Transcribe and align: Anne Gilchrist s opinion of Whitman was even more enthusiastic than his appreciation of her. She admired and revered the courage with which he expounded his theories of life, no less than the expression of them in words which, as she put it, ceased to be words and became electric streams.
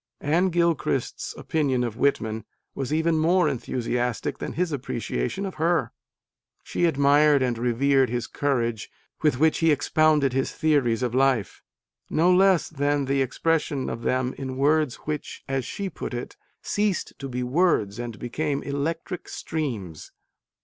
Anne 0.21 0.49
Gilchrist 0.49 1.19
s 1.19 1.35
opinion 1.37 1.83
of 1.83 1.95
Whitman 1.95 2.43
was 2.73 2.91
even 2.91 3.19
more 3.19 3.47
enthusiastic 3.47 4.39
than 4.39 4.53
his 4.53 4.71
appreciation 4.71 5.45
of 5.45 5.53
her. 5.61 5.91
She 6.63 6.85
admired 6.85 7.43
and 7.43 7.55
revered 7.59 8.09
the 8.11 8.25
courage 8.33 8.89
with 9.21 9.37
which 9.37 9.59
he 9.59 9.69
expounded 9.69 10.33
his 10.33 10.53
theories 10.53 11.03
of 11.03 11.13
life, 11.13 11.61
no 12.09 12.33
less 12.33 12.67
than 12.67 13.05
the 13.05 13.21
expression 13.21 13.91
of 13.91 14.01
them 14.01 14.33
in 14.39 14.57
words 14.57 14.95
which, 15.05 15.43
as 15.47 15.65
she 15.65 15.87
put 15.87 16.15
it, 16.15 16.35
ceased 16.63 17.13
to 17.19 17.29
be 17.29 17.43
words 17.43 17.99
and 17.99 18.17
became 18.17 18.63
electric 18.63 19.29
streams. 19.29 20.11